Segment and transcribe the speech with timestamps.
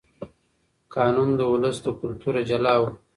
[0.95, 2.83] قانون د ولس له کلتوره جلا و.